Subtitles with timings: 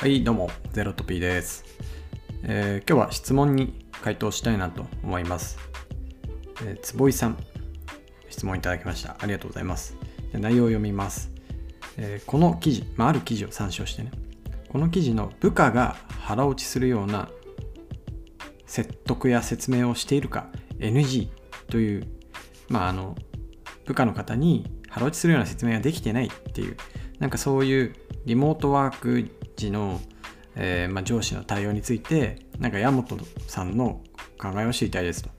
[0.00, 1.64] はい、どうも、ゼロトピーです、
[2.44, 5.58] えー今日は質問に回答したいなと思います。
[6.64, 7.36] えー坪井さん、
[8.28, 9.16] 質問いただきました。
[9.18, 9.96] ありがとうございます。
[10.32, 11.32] 内容を読みます。
[11.96, 14.12] えーこの記事、まあ、ある記事を参照してね、
[14.68, 17.28] この記事の部下が腹落ちするような
[18.66, 20.46] 説得や説明をしているか
[20.78, 21.28] NG
[21.70, 22.06] という、
[22.68, 23.16] まあ、あの
[23.84, 26.76] 部下の方に腹落ちするような説明ができてないっていう
[27.18, 27.96] なんかそういう
[28.26, 29.28] リモートワーク
[29.58, 30.00] 時の、
[30.54, 34.00] えーまあ、上司の対応についてなんか山本さんの
[34.38, 35.30] 考えを知りたいですと、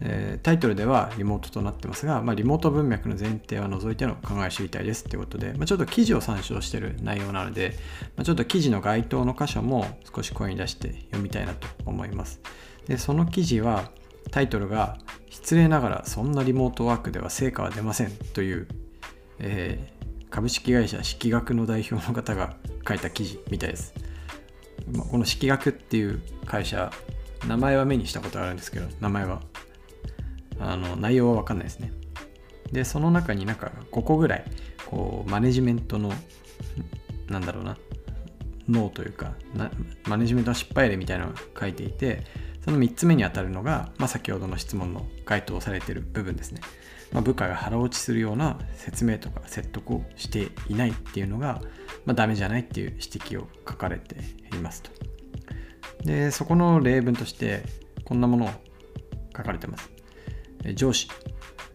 [0.00, 7.76] えータイトルではリモートとなってますが、まあ、リモート文脈の前提は除いての考えを知りたいですってことで、まあ、ちょっと記事を参照してる内容なので、
[8.16, 12.40] ま、ちょっと記事の該当の箇所も少し声に出して読みたいなと思います。
[12.86, 13.90] でその記事は
[14.30, 14.98] タイトルが
[15.30, 18.68] 「失礼ながらそんなリモートワークでは成果は出ません」という、
[19.38, 19.97] えー
[20.30, 23.94] 株式会社式学の代表の方が書いた記事みたいです。
[24.92, 26.90] まこの式学っていう会社、
[27.46, 29.42] 名前は目にしたことあるんですけど、名前は、
[30.60, 31.92] あの内容は分かんないですね。
[32.72, 34.44] で、その中になんか5個ぐらい、
[34.86, 36.12] こう、マネジメントの、
[37.28, 37.76] なんだろうな、
[38.68, 39.34] 脳というか、
[40.06, 42.24] マネジメントの失敗例みたいなのが書いていて、
[42.68, 46.60] その3つ目に当たるのが、まあ、先ほどの質問の該当されている部分ですね。
[47.12, 51.62] まあ、部下が腹落ちするような説明とか説得をしていないっていうのが、
[52.04, 54.16] まあ、ダメじゃないっていう指摘を書かれて
[54.54, 54.90] いますと。
[56.04, 57.62] で、そこの例文として、
[58.04, 58.50] こんなものを
[59.34, 59.90] 書かれてます。
[60.74, 61.08] 上司、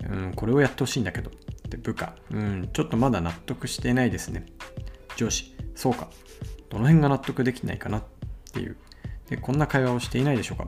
[0.08, 1.32] うん、これをやってほしいんだけど。
[1.70, 4.46] で部下、うん、ちょっとまだ納得していないですね。
[5.16, 6.12] 上司、そうか。
[6.70, 8.04] どの辺が納得できないかなっ
[8.52, 8.78] ていう。
[9.30, 10.68] で、こんな会話をしていないでしょうか？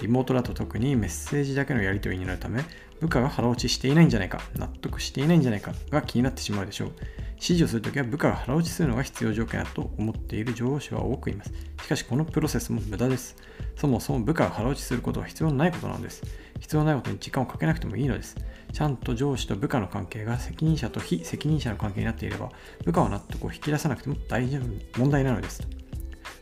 [0.00, 2.62] リモートだと特にメッセージだけのやり取りになるため、
[3.00, 6.92] 部下が腹落ちしていないんじゃないか、納得していないんじゃないかが気になってしまうでしょう。
[7.34, 11.52] 指示をするときは部下が腹落ちするのが必要条件だと思っている上司は多くいます。
[11.82, 13.36] しかしこのプロセスも無駄です。
[13.76, 16.22] そもそも部下が腹落ちすることは必要ないことなのです。
[16.60, 18.36] 必要ないことに時間をかけなくてもいいのです。
[18.72, 22.50] ちゃんと上司と部下の関係が責任者と非責任者の関係になっていれば、
[22.84, 25.62] 部下は納得を引き出さなくても大丈夫、問題なのです。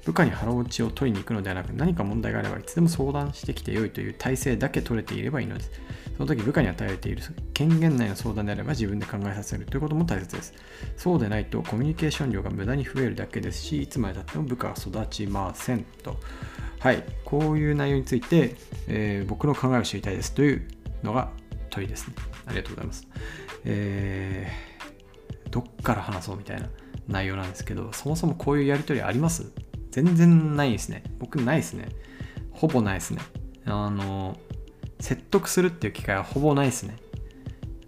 [0.09, 5.71] 部下に腹落ちを取りに行くのではなく何か問題があればいつでも相談してきてよいという体制だけ取れていればいいのです。
[6.17, 10.55] その時部下に与えている権限内の相談であれば自分で考えさせるということも大切です。
[10.97, 16.17] そうでないとコミュニケーション量が無駄に増えるだけですし、いつまでたっても部下は育ちませんと。
[16.79, 20.67] はい、こういう内容について、えー僕の考えを知りたいですという
[21.03, 21.29] のが
[21.69, 22.15] 問いですね。
[22.47, 23.07] ありがとうございます。
[23.67, 26.69] えーどっから話そうみたいな
[27.07, 29.51] 内容なんですけど、そもそもこういうやりとりあります？
[29.91, 31.03] 全然ないですね。
[31.19, 31.89] 僕ないですね。
[32.51, 33.21] ほぼないですね。
[33.65, 34.37] あの、
[35.01, 36.97] 説得するっていう機会はほぼないですね。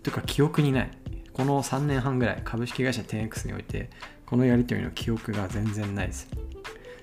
[0.03, 0.91] というか記憶にない。
[1.33, 3.91] この3年半ぐらい株式会社 10X において、
[4.27, 6.29] このやりとりの記憶が全然ないです。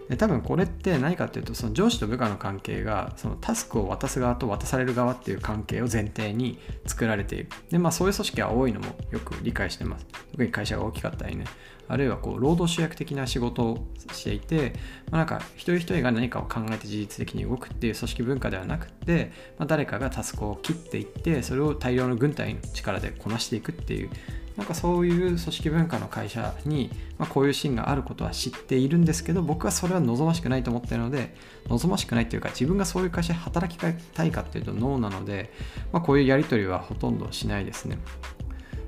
[0.09, 10.05] で多分これって何かっていうとその上司と部下の関係がそのタスクを渡す側と渡される側っていう関係を前提に作られているでまあそういう組織が多いのもよく理解してます。
[10.31, 11.45] 特に会社が大きかったりね。
[11.89, 14.73] あるいはこう労働集約的な仕事をしていて、
[15.09, 24.09] まあ、なんか一人一人が何かを考えて自律的に動くっていう組織文化ではなくて、まあ、誰かがタスクを切っていってそれを大量の軍隊の力でこなしていくっていう
[24.57, 31.35] なんかそういう組織文化の会社に、まあ、こういうシーンがあることは知っているんですけど僕はそれは望ましくないと思っているので
[31.69, 35.53] 望ましくないというか自分がそういう会社で働きたいかっていうとノーなので、
[35.93, 37.99] まあ、こういうやり取りはほとんどしないですね。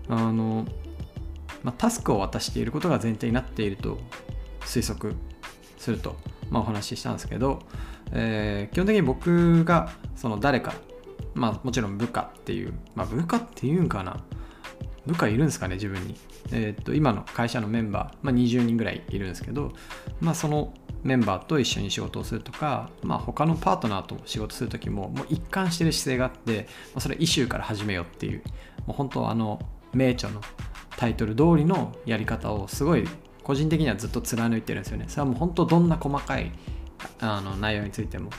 [0.07, 0.65] あの、
[1.61, 3.99] まあ、タスクを渡していることが前提になっていると
[4.61, 5.13] 推測
[5.77, 6.15] すると、
[6.49, 7.59] まあ、お話ししたんですけど、
[8.11, 10.73] えー基本的に僕がその誰か
[11.35, 14.17] まあもちろん部下っていう、まあ、部下っていうんかな。
[15.05, 16.15] 部下いるんですかね自分に、
[16.51, 19.71] えーっと今の会社のメンバー、まあ、20人ぐらいいるんですけど、
[20.19, 20.73] まあ、その
[21.03, 28.43] メンバーと一緒に仕事をするとか、まあ、他のパートナーと仕事するときももう一貫してる姿勢があって、まあ、それイシューから始めようっていう
[28.85, 29.59] もう本当あの
[29.93, 30.41] 名著の
[30.97, 33.07] タイトル通りのやり方をすごい
[33.43, 35.05] 個人的にはずっと貫いてるんですよね。
[35.07, 36.51] それはもう本当どんな細かい
[37.19, 38.29] あの内容についても。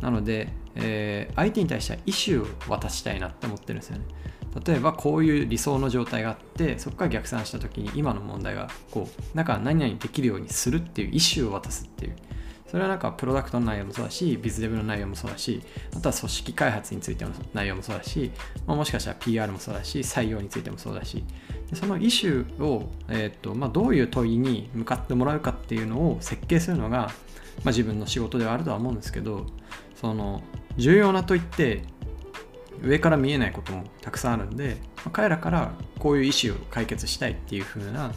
[0.00, 4.04] なので、えー相手に対してはイシューを渡したいなって思ってるんですよね。
[4.64, 12.16] 例えばこういう理想の状態があってそこから逆算した時に今の問題がこうだか何々できるようにするっていうイシューを渡すっていう。
[12.66, 15.62] それはなんかプロダクトの内容もそうだしビズデブの内容もそうだし
[15.96, 18.32] あとは組織開発についての内容もそうだし、
[18.66, 21.22] まあ、もしかしたら PR もそうだし採用についてもそうだし。
[21.70, 29.46] でそのイシューを、えーとまあ、どういう問いに向かってもらうかっていうのを設計するのが、まあ、自分の仕事ではあるとは思うんですけど
[29.94, 30.42] その
[30.76, 31.82] 重要な問いって
[32.82, 38.12] 上から見えないこともたくさんあるんで、まあ彼らからこういうイシューを解決したいっていう風な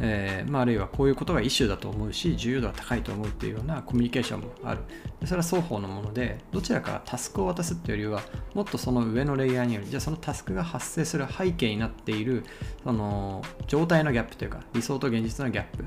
[0.00, 4.80] えー、まあ、あるいはこういうことがイシューだと思うし重要度が高いと思うっていうようなコミュニケーションもある。
[5.20, 8.22] でそれは双方のものでどちらかタスクを渡すっていうよりは
[8.54, 12.44] もっとその上のレイヤーによるじゃあそのタスクが発生する背景になっている
[12.82, 15.84] その状態のギャップというか理想と現実のギャップ。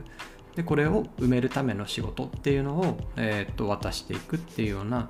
[0.55, 5.09] でこれを埋めるための仕事っていうのを、えー、っと渡していくっていうような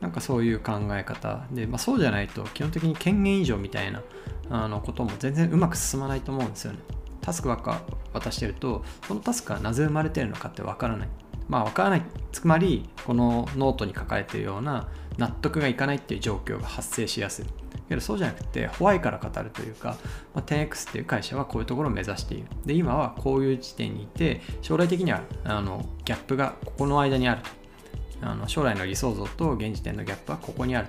[0.00, 4.02] なんかそういう考え方で、まあ、そうじゃないと基本的に権限以上みたいな
[4.50, 6.78] あのことも全然うまく進まないと思うんですよね。
[7.20, 11.08] タスクばっか渡してるとそのタスクがなぜ生まれてるのかってわからない。
[11.48, 12.02] まあわからない。
[12.32, 17.61] つまりこのノートに書かれてるような納得がいかないっていう状況が発生しやすい。
[17.92, 19.96] けどそうじゃなくて why から語るというか、
[20.34, 22.46] まあ、10X っていう会社はこういうところを目指している。
[22.64, 27.50] で、今はこういう時点にいて、将来的にはあのギャップがここの間にあると。
[28.24, 30.88] あの将来の理想像と現時点のギャップはここにある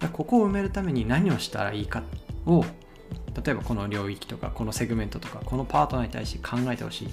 [0.00, 0.08] と。
[0.08, 2.02] ここを埋めるために何をしたらいいか
[2.44, 2.62] を
[3.42, 7.08] 例えばこの領域とかこのセグメントとかこのパートナーに対して考えてほしい。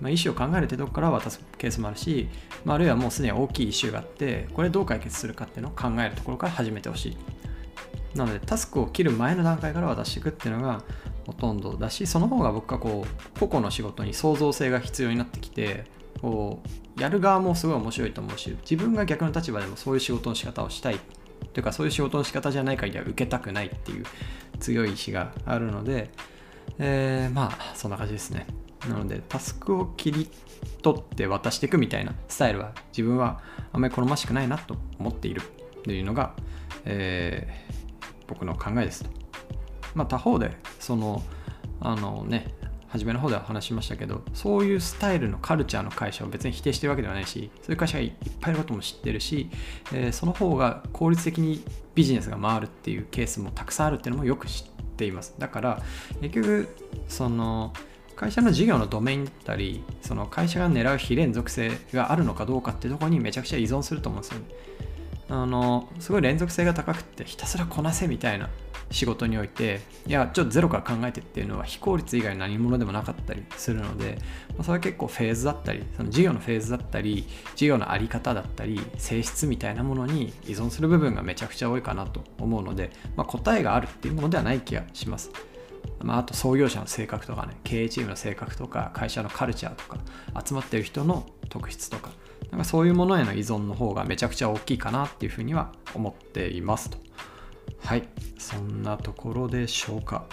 [0.00, 2.28] まあ、イシュを考えるってとこから渡すケースもあるし、
[2.64, 7.16] まあ、あるいはもうすでに大きいイシューがあってこれどう解決するかっていうのを考えるところから始めてほしい。
[8.14, 10.82] なのでタスクを切る前の段階から渡していくっていうのが
[11.26, 15.84] ほとんどだしその方が僕はこう個々の仕事に創造性が必要になってきて
[16.20, 16.62] こ
[16.96, 20.98] うやる側もすごい面白いと思うし自分が逆の立場でもそういう仕事の仕方をしたい。
[21.52, 24.04] というかそういう仕事の仕方じゃない限りは受けたくないっていう
[24.60, 26.10] 強い意志があるので、
[26.78, 28.46] えー、まあそんな感じですね。
[28.88, 30.28] なのでタスクを切り
[30.82, 33.40] 取って渡していくみたいなスタイルは自分は
[33.72, 35.42] あんまり好ましくないなと思っている
[35.84, 36.34] というのが、
[36.84, 37.83] えー、
[38.26, 39.10] 僕の考えですと。
[39.94, 41.22] まあ、他方でその
[41.80, 42.52] あのね
[42.88, 49.50] 初めの方では話しましたけどそういうスタイルのカルチャーの会社を別に否定してるわけではないしそういう会社がいっぱいいることも知ってるし、
[49.92, 51.64] えー、その方が効率的に
[51.96, 55.82] ビジネスが回るっていうケースもたくさんあるっていうのもよく知っていますだから
[56.20, 56.68] 結局
[57.08, 57.72] その
[58.14, 64.46] 会社の事業のドメインだったりその会社が狙う非連続性があるのかどうかっていうところにめちゃくちゃ依存すると思うんですよね
[65.28, 68.50] あのすごい連続性が高くてひたすらこなせみたいな
[68.90, 74.18] 仕事においていやちょっとゼロから考えてっていうのは非効率以外何者でもなかったりするので、
[74.50, 77.26] まあ、それは結構フェーズだったりその事業のフェーズだったり
[77.56, 85.30] 事業の在り方だったり性質みたいなものに依存する部分がめちゃくちゃ多いかなと思うので、まあ、答えがあるっていうものではない気がします。
[86.00, 89.98] まあ、あと創業者の性格とかね経営チームの性格とか会社のカルチャーとか
[90.44, 92.10] 集まってる人の特質とか
[92.54, 96.98] なんかそういうものへの依存の方がめちゃくちゃ大きいかなっていうふうには思っていますと。
[97.80, 98.08] はい、
[98.38, 100.24] そんなところでしょうか。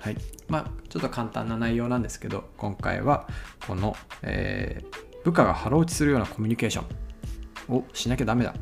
[0.00, 0.18] はい。
[0.48, 3.26] まあ、ちょっと簡単な内容なんですけど、今回は
[3.66, 6.84] この、えー、部下が腹落ちするようなコミュニケーショ
[7.72, 8.54] ンをしなきゃダメだ。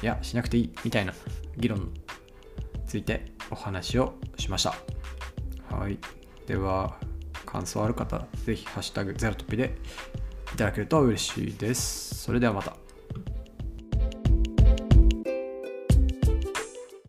[0.00, 1.14] いや、しなくていいみたいな
[1.56, 1.88] 議論に
[2.86, 4.72] ついてお話をしました。
[5.76, 5.98] はい。
[6.46, 6.96] では、
[7.44, 9.74] 感想ある方、ぜひ、ハッシュタグゼロトピで
[10.54, 12.14] いただけると嬉しいです。
[12.24, 12.85] それではまた。